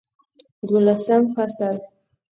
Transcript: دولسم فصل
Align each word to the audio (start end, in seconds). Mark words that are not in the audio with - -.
دولسم 0.67 1.23
فصل 1.35 1.75